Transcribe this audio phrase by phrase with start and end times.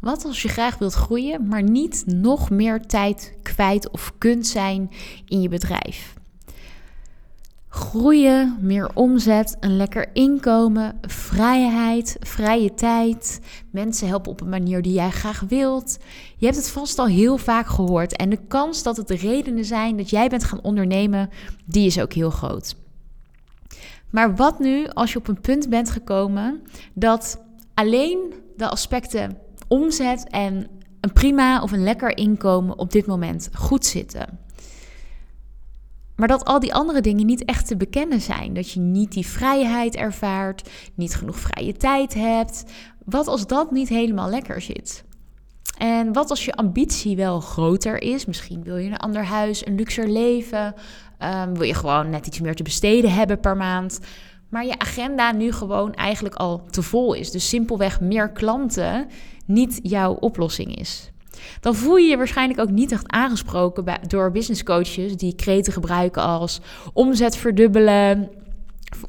[0.00, 4.90] Wat als je graag wilt groeien, maar niet nog meer tijd kwijt of kunt zijn
[5.26, 6.14] in je bedrijf?
[7.68, 13.40] Groeien, meer omzet, een lekker inkomen, vrijheid, vrije tijd,
[13.70, 15.98] mensen helpen op een manier die jij graag wilt.
[16.36, 19.64] Je hebt het vast al heel vaak gehoord en de kans dat het de redenen
[19.64, 21.30] zijn dat jij bent gaan ondernemen,
[21.64, 22.76] die is ook heel groot.
[24.10, 26.62] Maar wat nu als je op een punt bent gekomen
[26.92, 27.40] dat
[27.74, 29.38] alleen de aspecten
[29.70, 30.66] omzet en
[31.00, 34.38] een prima of een lekker inkomen op dit moment goed zitten?
[36.16, 38.54] Maar dat al die andere dingen niet echt te bekennen zijn.
[38.54, 42.64] Dat je niet die vrijheid ervaart, niet genoeg vrije tijd hebt.
[43.04, 45.04] Wat als dat niet helemaal lekker zit?
[45.78, 48.26] En wat als je ambitie wel groter is?
[48.26, 50.74] Misschien wil je een ander huis, een luxer leven.
[51.18, 54.00] Um, wil je gewoon net iets meer te besteden hebben per maand.
[54.50, 57.30] Maar je agenda nu gewoon eigenlijk al te vol is.
[57.30, 59.08] Dus simpelweg meer klanten
[59.46, 61.10] niet jouw oplossing is
[61.60, 66.22] dan voel je je waarschijnlijk ook niet echt aangesproken door business coaches die kreten gebruiken
[66.22, 66.60] als
[66.92, 68.30] omzet verdubbelen,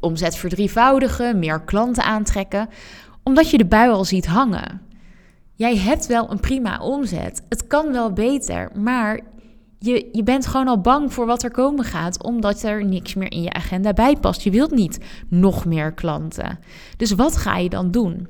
[0.00, 2.68] omzet verdrievoudigen, meer klanten aantrekken,
[3.22, 4.80] omdat je de bui al ziet hangen.
[5.54, 7.42] Jij hebt wel een prima omzet.
[7.48, 9.20] Het kan wel beter, maar
[9.82, 13.32] je, je bent gewoon al bang voor wat er komen gaat, omdat er niks meer
[13.32, 14.42] in je agenda bij past.
[14.42, 16.58] Je wilt niet nog meer klanten.
[16.96, 18.28] Dus wat ga je dan doen?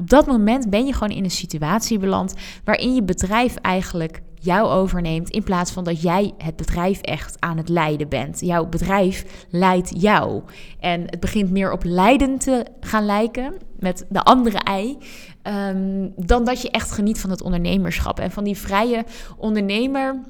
[0.00, 4.68] op dat moment ben je gewoon in een situatie beland waarin je bedrijf eigenlijk jou
[4.68, 8.40] overneemt in plaats van dat jij het bedrijf echt aan het leiden bent.
[8.40, 10.42] Jouw bedrijf leidt jou.
[10.78, 14.98] En het begint meer op leiden te gaan lijken met de andere ei,
[15.42, 19.04] ehm, dan dat je echt geniet van het ondernemerschap en van die vrije
[19.36, 20.20] ondernemer.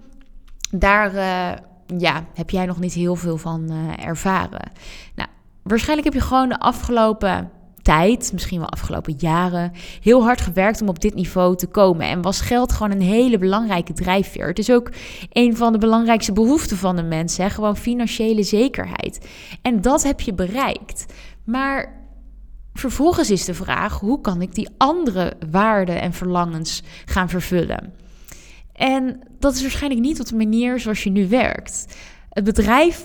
[0.70, 4.70] Daar uh, ja, heb jij nog niet heel veel van uh, ervaren.
[5.14, 5.28] Nou,
[5.62, 7.50] waarschijnlijk heb je gewoon de afgelopen
[7.82, 12.06] tijd, misschien wel afgelopen jaren, heel hard gewerkt om op dit niveau te komen.
[12.06, 14.46] En was geld gewoon een hele belangrijke drijfveer.
[14.46, 14.90] Het is ook
[15.32, 17.50] een van de belangrijkste behoeften van de mensen, hè?
[17.50, 19.28] gewoon financiële zekerheid.
[19.62, 21.06] En dat heb je bereikt.
[21.44, 21.92] Maar
[22.72, 27.92] vervolgens is de vraag: hoe kan ik die andere waarden en verlangens gaan vervullen?
[28.80, 31.86] En dat is waarschijnlijk niet op de manier zoals je nu werkt.
[32.30, 33.04] Het bedrijf,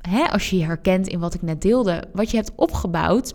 [0.00, 3.34] hè, als je je herkent in wat ik net deelde, wat je hebt opgebouwd,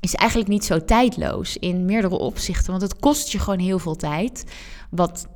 [0.00, 2.70] is eigenlijk niet zo tijdloos in meerdere opzichten.
[2.70, 4.44] Want het kost je gewoon heel veel tijd.
[4.90, 5.26] Wat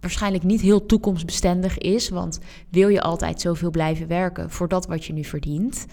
[0.00, 2.08] waarschijnlijk niet heel toekomstbestendig is.
[2.08, 2.38] Want
[2.70, 5.86] wil je altijd zoveel blijven werken voor dat wat je nu verdient?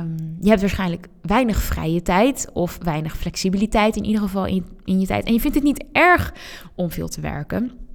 [0.00, 5.00] Um, je hebt waarschijnlijk weinig vrije tijd of weinig flexibiliteit in ieder geval in, in
[5.00, 5.24] je tijd.
[5.24, 6.34] En je vindt het niet erg
[6.74, 7.85] om veel te werken.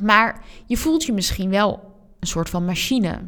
[0.00, 1.80] Maar je voelt je misschien wel
[2.20, 3.18] een soort van machine.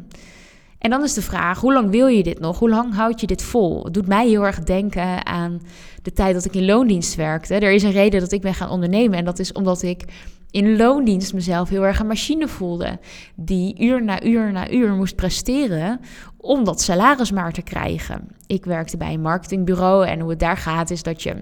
[0.77, 2.59] En dan is de vraag, hoe lang wil je dit nog?
[2.59, 3.83] Hoe lang houd je dit vol?
[3.83, 5.61] Het doet mij heel erg denken aan
[6.01, 7.55] de tijd dat ik in loondienst werkte.
[7.55, 10.03] Er is een reden dat ik ben gaan ondernemen en dat is omdat ik
[10.51, 12.99] in loondienst mezelf heel erg een machine voelde.
[13.35, 15.99] Die uur na uur na uur moest presteren
[16.37, 18.27] om dat salaris maar te krijgen.
[18.47, 21.35] Ik werkte bij een marketingbureau en hoe het daar gaat is dat je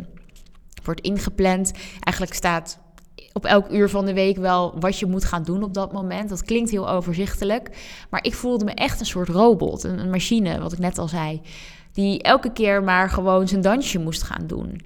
[0.84, 1.72] wordt ingepland.
[2.00, 2.80] Eigenlijk staat
[3.34, 6.30] op elk uur van de week wel wat je moet gaan doen op dat moment.
[6.30, 7.70] Dat klinkt heel overzichtelijk.
[8.10, 11.42] Maar ik voelde me echt een soort robot, een, machine, wat ik net al zei.
[11.94, 14.82] Die elke keer maar gewoon zijn dansje moest gaan doen.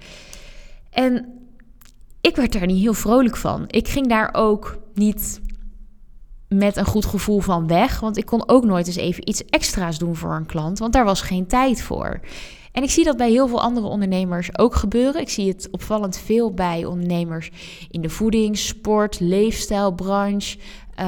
[0.90, 1.26] En
[2.20, 3.64] ik werd daar niet heel vrolijk van.
[3.66, 5.40] Ik ging daar ook niet
[6.48, 8.00] met een goed gevoel van weg.
[8.00, 10.78] Want ik kon ook nooit eens even iets extra's doen voor een klant.
[10.78, 12.20] Want daar was geen tijd voor.
[12.76, 15.20] En ik zie dat bij heel veel andere ondernemers ook gebeuren.
[15.20, 17.50] Ik zie het opvallend veel bij ondernemers
[17.90, 20.58] in de voeding, sport, leefstijlbranche.
[21.00, 21.04] Um,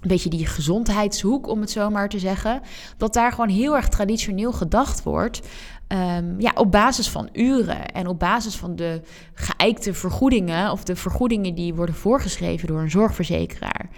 [0.00, 2.60] een beetje die gezondheidshoek, om het zo maar te zeggen.
[2.96, 5.40] Dat daar gewoon heel erg traditioneel gedacht wordt.
[5.88, 9.00] Um, ja, op basis van uren en op basis van de
[9.34, 13.88] geëikte vergoedingen of de vergoedingen die worden voorgeschreven door een zorgverzekeraar.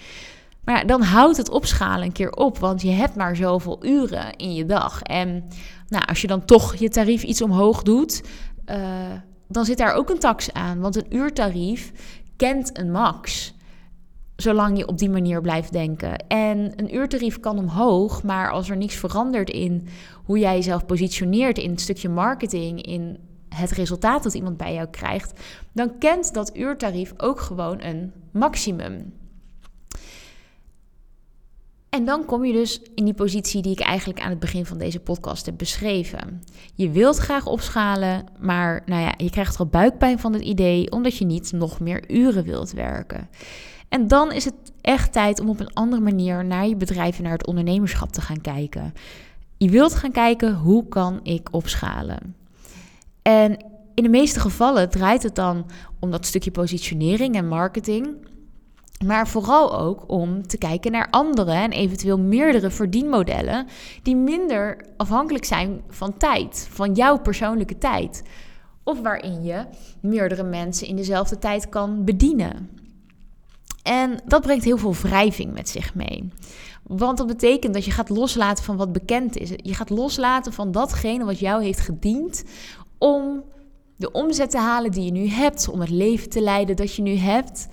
[0.64, 4.54] Maar dan houdt het opschalen een keer op, want je hebt maar zoveel uren in
[4.54, 5.02] je dag.
[5.02, 5.44] En
[5.88, 8.22] nou, als je dan toch je tarief iets omhoog doet,
[8.66, 8.76] uh,
[9.48, 10.80] dan zit daar ook een tax aan.
[10.80, 11.92] Want een uurtarief
[12.36, 13.54] kent een max.
[14.36, 16.26] Zolang je op die manier blijft denken.
[16.28, 19.88] En een uurtarief kan omhoog, maar als er niks verandert in
[20.24, 23.18] hoe jij jezelf positioneert in het stukje marketing, in
[23.48, 25.40] het resultaat dat iemand bij jou krijgt,
[25.72, 29.12] dan kent dat uurtarief ook gewoon een maximum.
[31.94, 34.78] En dan kom je dus in die positie die ik eigenlijk aan het begin van
[34.78, 36.42] deze podcast heb beschreven.
[36.74, 41.16] Je wilt graag opschalen, maar nou ja, je krijgt er buikpijn van het idee omdat
[41.16, 43.28] je niet nog meer uren wilt werken.
[43.88, 47.22] En dan is het echt tijd om op een andere manier naar je bedrijf en
[47.22, 48.92] naar het ondernemerschap te gaan kijken.
[49.56, 52.36] Je wilt gaan kijken hoe kan ik opschalen.
[53.22, 53.56] En
[53.94, 55.66] In de meeste gevallen draait het dan
[56.00, 58.16] om dat stukje positionering en marketing.
[59.04, 63.66] Maar vooral ook om te kijken naar andere en eventueel meerdere verdienmodellen
[64.02, 68.22] die minder afhankelijk zijn van tijd, van jouw persoonlijke tijd.
[68.84, 69.64] Of waarin je
[70.00, 72.80] meerdere mensen in dezelfde tijd kan bedienen.
[73.82, 76.28] En dat brengt heel veel wrijving met zich mee.
[76.82, 79.50] Want dat betekent dat je gaat loslaten van wat bekend is.
[79.56, 82.44] Je gaat loslaten van datgene wat jou heeft gediend
[82.98, 83.42] om
[83.96, 87.02] de omzet te halen die je nu hebt, om het leven te leiden dat je
[87.02, 87.68] nu hebt.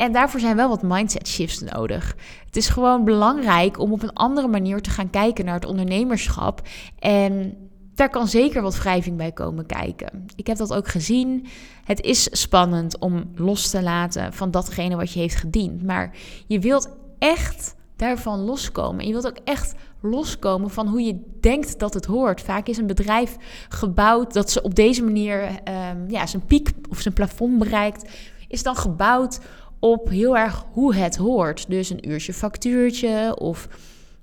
[0.00, 2.16] En daarvoor zijn wel wat mindset shifts nodig.
[2.46, 6.62] Het is gewoon belangrijk om op een andere manier te gaan kijken naar het ondernemerschap.
[6.98, 7.56] En
[7.94, 10.26] daar kan zeker wat wrijving bij komen kijken.
[10.36, 11.46] Ik heb dat ook gezien.
[11.84, 15.82] Het is spannend om los te laten van datgene wat je heeft gediend.
[15.82, 16.16] Maar
[16.46, 16.88] je wilt
[17.18, 19.00] echt daarvan loskomen.
[19.00, 22.40] En je wilt ook echt loskomen van hoe je denkt dat het hoort.
[22.40, 23.36] Vaak is een bedrijf
[23.68, 28.10] gebouwd dat ze op deze manier um, ja, zijn piek of zijn plafond bereikt.
[28.48, 29.40] Is dan gebouwd
[29.80, 31.64] op heel erg hoe het hoort.
[31.68, 33.68] Dus een uurtje factuurtje of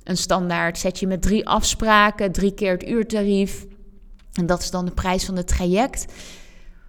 [0.03, 3.65] een standaard setje met drie afspraken, drie keer het uurtarief.
[4.33, 6.05] En dat is dan de prijs van het traject.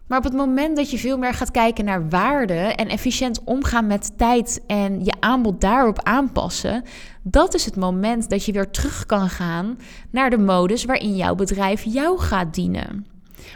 [0.07, 3.87] Maar op het moment dat je veel meer gaat kijken naar waarde en efficiënt omgaan
[3.87, 6.83] met tijd en je aanbod daarop aanpassen,
[7.23, 9.79] dat is het moment dat je weer terug kan gaan
[10.11, 13.07] naar de modus waarin jouw bedrijf jou gaat dienen.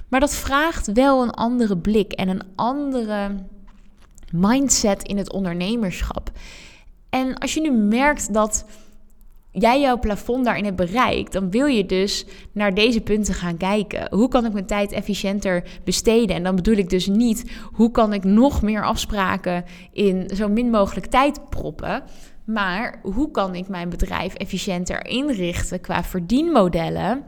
[0.08, 3.30] Maar dat vraagt wel een andere blik en een andere
[4.32, 6.30] mindset in het ondernemerschap.
[7.10, 8.64] En als je nu merkt dat
[9.52, 14.06] jij jouw plafond daarin hebt bereikt, dan wil je dus naar deze punten gaan kijken.
[14.10, 16.36] Hoe kan ik mijn tijd efficiënter besteden?
[16.36, 20.70] En dan bedoel ik dus niet hoe kan ik nog meer afspraken in zo min
[20.70, 22.02] mogelijk tijd proppen.
[22.44, 27.22] Maar hoe kan ik mijn bedrijf efficiënter inrichten qua verdienmodellen,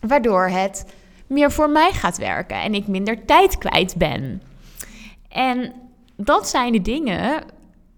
[0.00, 0.86] waardoor het
[1.26, 4.42] meer voor mij gaat werken en ik minder tijd kwijt ben.
[5.28, 5.72] En
[6.16, 7.44] dat zijn de dingen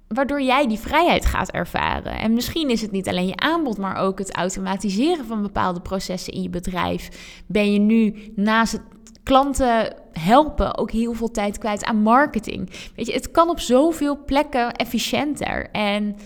[0.09, 2.19] waardoor jij die vrijheid gaat ervaren.
[2.19, 6.32] En misschien is het niet alleen je aanbod, maar ook het automatiseren van bepaalde processen
[6.32, 7.09] in je bedrijf.
[7.47, 8.82] Ben je nu naast het
[9.23, 12.70] klanten helpen ook heel veel tijd kwijt aan marketing.
[12.97, 15.71] Weet je, het kan op zoveel plekken efficiënter.
[15.71, 16.17] En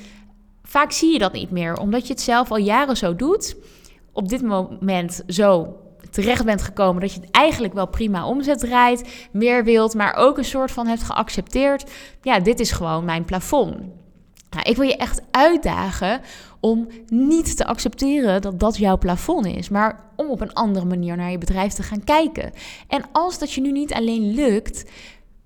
[0.63, 3.57] vaak zie je dat niet meer, omdat je het zelf al jaren zo doet.
[4.13, 5.77] Op dit moment zo
[6.13, 10.39] terecht bent gekomen dat je het eigenlijk wel prima omzet draait, meer wilt, maar ook
[10.39, 11.91] een soort van hebt geaccepteerd.
[12.23, 13.77] Ja, dit is gewoon mijn plafond.
[14.51, 16.21] Nou, ik wil je echt uitdagen
[16.61, 21.17] om niet te accepteren dat dat jouw plafond is, maar om op een andere manier
[21.17, 22.53] naar je bedrijf te gaan kijken.
[22.89, 24.85] En als dat je nu niet alleen lukt,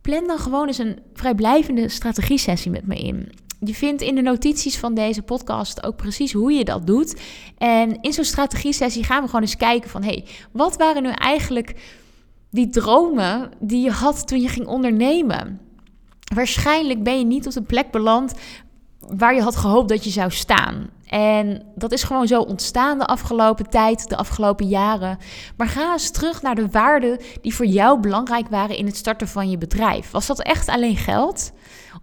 [0.00, 3.32] plan dan gewoon eens een vrijblijvende strategie-sessie met me in.
[3.60, 7.20] Je vindt in de notities van deze podcast ook precies hoe je dat doet.
[7.58, 10.02] En in zo'n strategie-sessie gaan we gewoon eens kijken van...
[10.02, 11.74] hey, wat waren nu eigenlijk
[12.50, 15.60] die dromen die je had toen je ging ondernemen?
[16.34, 18.34] Waarschijnlijk ben je niet op de plek beland
[19.00, 20.90] waar je had gehoopt dat je zou staan.
[21.06, 25.18] En dat is gewoon zo ontstaan de afgelopen tijd, de afgelopen jaren.
[25.56, 29.28] Maar ga eens terug naar de waarden die voor jou belangrijk waren in het starten
[29.28, 30.10] van je bedrijf.
[30.10, 31.52] Was dat echt alleen geld?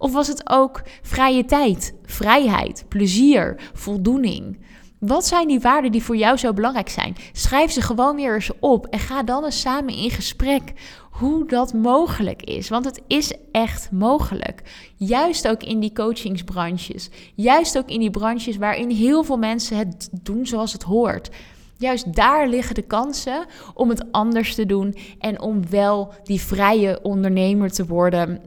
[0.03, 4.57] Of was het ook vrije tijd, vrijheid, plezier, voldoening?
[5.00, 7.15] Wat zijn die waarden die voor jou zo belangrijk zijn?
[7.31, 10.73] Schrijf ze gewoon weer eens op en ga dan eens samen in gesprek
[11.11, 12.69] hoe dat mogelijk is.
[12.69, 14.61] Want het is echt mogelijk.
[14.95, 17.10] Juist ook in die coachingsbranches.
[17.36, 21.29] Juist ook in die branches waarin heel veel mensen het doen zoals het hoort.
[21.77, 27.00] Juist daar liggen de kansen om het anders te doen en om wel die vrije
[27.01, 28.41] ondernemer te worden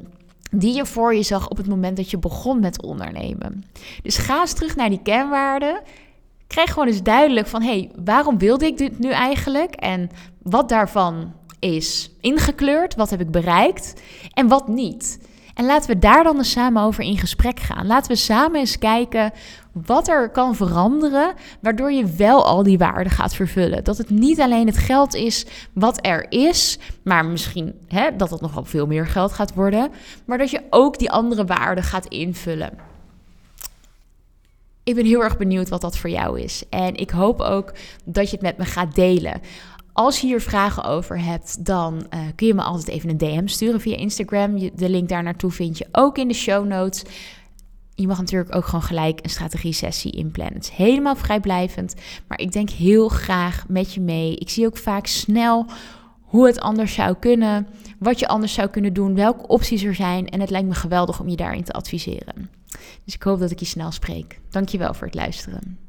[0.58, 3.64] die je voor je zag op het moment dat je begon met ondernemen.
[4.02, 5.82] Dus ga eens terug naar die kernwaarden.
[6.46, 9.74] Krijg gewoon eens duidelijk van, hé, hey, waarom wilde ik dit nu eigenlijk?
[9.74, 10.10] En
[10.42, 13.94] wat daarvan is ingekleurd, wat heb ik bereikt
[14.32, 15.18] en wat niet.
[15.56, 17.86] En laten we daar dan eens samen over in gesprek gaan.
[17.86, 19.32] Laten we samen eens kijken
[19.72, 23.84] wat er kan veranderen, waardoor je wel al die waarden gaat vervullen.
[23.84, 28.40] Dat het niet alleen het geld is wat er is, maar misschien hè, dat het
[28.40, 29.90] nog wel veel meer geld gaat worden,
[30.24, 32.70] maar dat je ook die andere waarden gaat invullen.
[34.84, 36.62] Ik ben heel erg benieuwd wat dat voor jou is.
[36.70, 37.72] En ik hoop ook
[38.04, 39.40] dat je het met me gaat delen.
[39.96, 43.46] Als je hier vragen over hebt, dan uh, kun je me altijd even een DM
[43.46, 44.58] sturen via Instagram.
[44.74, 47.02] De link daar naartoe vind je ook in de show notes.
[47.94, 50.54] Je mag natuurlijk ook gewoon gelijk een strategie-sessie inplannen.
[50.54, 51.94] Het is helemaal vrijblijvend,
[52.28, 54.36] maar ik denk heel graag met je mee.
[54.36, 55.66] Ik zie ook vaak snel
[56.20, 57.66] hoe het anders zou kunnen,
[57.98, 60.28] wat je anders zou kunnen doen, welke opties er zijn.
[60.28, 62.50] En het lijkt me geweldig om je daarin te adviseren.
[63.04, 64.40] Dus ik hoop dat ik je snel spreek.
[64.50, 65.85] Dankjewel voor het luisteren.